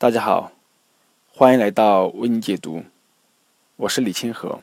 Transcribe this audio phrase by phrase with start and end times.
[0.00, 0.52] 大家好，
[1.32, 2.84] 欢迎来到为你解读，
[3.74, 4.62] 我是李清河。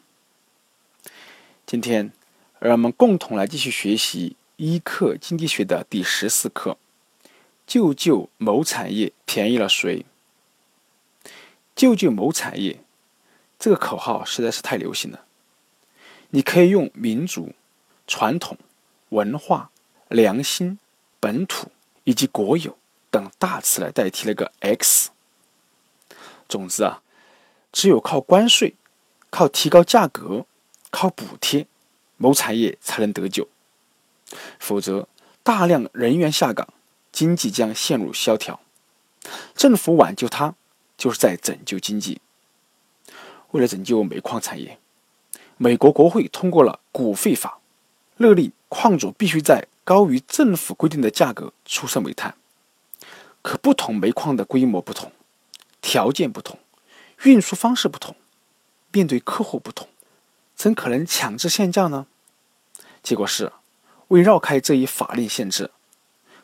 [1.66, 2.14] 今天，
[2.58, 6.78] 让我们共同来继续学习一课经济学的第十四课：
[7.68, 10.06] 救救某产业，便宜了谁？
[11.76, 12.80] 救救某产业，
[13.60, 15.26] 这个口号实在是太流行了。
[16.30, 17.52] 你可以用民族、
[18.08, 18.58] 传统、
[19.10, 19.70] 文化、
[20.08, 20.80] 良心、
[21.20, 21.74] 本土
[22.06, 22.78] 以及国有
[23.12, 25.12] 等大词来代替那个 X。
[26.48, 27.02] 总之啊，
[27.72, 28.76] 只有靠关税、
[29.30, 30.46] 靠提高价格、
[30.90, 31.68] 靠补贴，
[32.18, 33.48] 某产业才能得救。
[34.60, 35.08] 否则，
[35.44, 36.68] 大量人员下岗，
[37.12, 38.60] 经济将陷入萧条。
[39.56, 40.56] 政府挽救它，
[40.98, 42.22] 就是在拯救经济。
[43.52, 44.78] 为了拯救煤矿产业，
[45.58, 47.60] 美国国会通过了股费法，
[48.18, 52.36] 勒令矿主必须在高于政府规定的价格出售煤炭。
[53.42, 55.12] 可不同煤矿的规模不同。
[55.96, 56.60] 条件不同，
[57.24, 58.18] 运输方式不同，
[58.92, 59.88] 面对客户不同，
[60.54, 62.06] 怎可能强制限价呢？
[63.02, 63.54] 结果是，
[64.10, 65.72] 为绕开这一法令限制，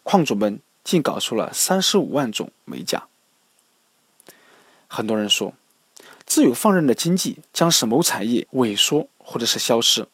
[0.03, 3.09] 矿主们竟搞出了三十五万种煤价。
[4.87, 5.53] 很多人说，
[6.25, 10.07] 自由放任的经济将使某产业萎缩或者是消失，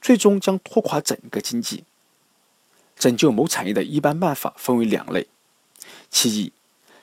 [0.00, 1.84] 最终将拖垮整个经济。
[2.96, 5.28] 拯救某产业的一般办法分为两类，
[6.08, 6.52] 其一。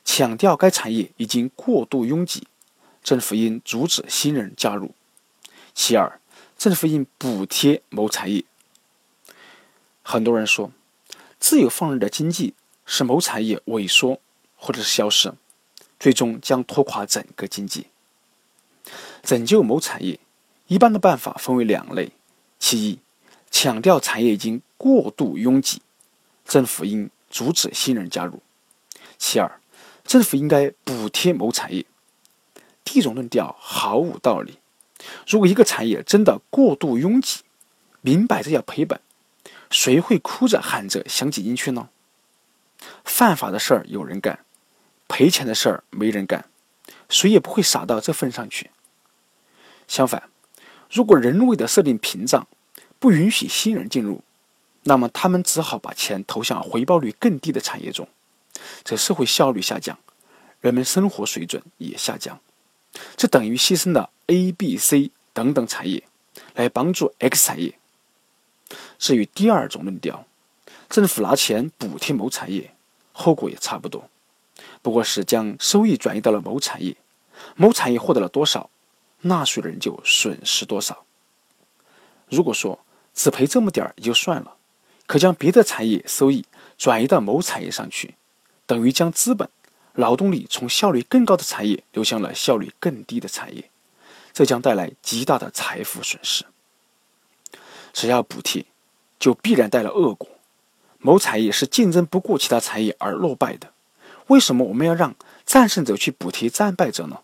[0.07, 2.47] 强调该产业已经过度拥挤，
[3.03, 4.95] 政府应阻止新人加入。
[5.75, 6.21] 其二，
[6.57, 8.45] 政府应补贴某产业。
[10.01, 10.71] 很多人说，
[11.41, 12.53] 自由放任的经济
[12.85, 14.21] 使某产业萎缩
[14.55, 15.33] 或者是消失，
[15.99, 17.87] 最终将拖垮整个经济。
[19.21, 20.21] 拯救某产业，
[20.67, 22.13] 一般的办法分为两类：
[22.57, 22.99] 其一，
[23.51, 25.81] 强调产业已经过度拥挤，
[26.45, 28.39] 政府应阻止新人加入；
[29.17, 29.59] 其二。
[30.07, 31.85] 政府应该补贴某产业，
[32.85, 34.57] 第一种论调毫无道理。
[35.27, 37.41] 如果一个产业真的过度拥挤，
[38.01, 38.99] 明摆着要赔本，
[39.69, 41.89] 谁会哭着喊着想挤进去呢？
[43.03, 44.39] 犯法的事儿有人干，
[45.09, 46.45] 赔钱的事儿没人干，
[47.09, 48.71] 谁也不会傻到这份上去。
[49.89, 50.29] 相反，
[50.89, 52.47] 如果人为的设定屏障，
[52.97, 54.23] 不允许新人进入，
[54.83, 58.07] 那么他们只好把钱投向回报率更低的产业中。
[58.83, 59.97] 则社会效率下降，
[60.61, 62.39] 人们生活水准也下降，
[63.15, 66.03] 这等于牺牲了 A、B、C 等等产业
[66.55, 67.77] 来帮助 X 产业。
[68.97, 70.25] 至于第二种论调，
[70.89, 72.73] 政府拿钱补贴某产业，
[73.11, 74.09] 后果也差不多，
[74.81, 76.97] 不过是将收益转移到了某产业，
[77.55, 78.69] 某产业获得了多少，
[79.21, 81.05] 纳税人就损失多少。
[82.29, 82.79] 如果说
[83.13, 84.55] 只赔这么点儿也就算了，
[85.05, 86.45] 可将别的产业收益
[86.77, 88.15] 转移到某产业上去。
[88.67, 89.49] 等于将资本、
[89.93, 93.71] 劳动力从效率更高的产业流向了效率更低的产业，
[94.33, 96.45] 这将带来极大的财富损失。
[97.93, 98.65] 只要补贴，
[99.17, 100.29] 就必然带来恶果。
[100.99, 103.71] 某产业是竞争不过其他产业而落败的，
[104.27, 107.21] 为什么我们要让战胜者去补贴战败者呢？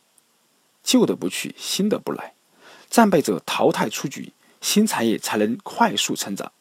[0.84, 2.34] 旧的不去，新的不来，
[2.90, 6.52] 战败者淘汰出局，新产业才能快速成长，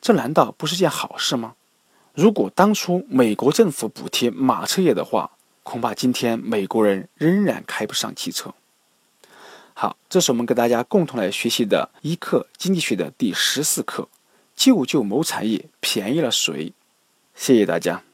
[0.00, 1.54] 这难道不是件好事吗？
[2.16, 5.30] 如果当初美国政府补贴马车业的话，
[5.62, 8.54] 恐怕今天美国人仍然开不上汽车。
[9.74, 14.08] 好，这是我们跟大家共同来学习的一课经济学的第十四课：
[14.54, 16.72] 救救某产业，便宜了谁？
[17.34, 18.05] 谢谢大家。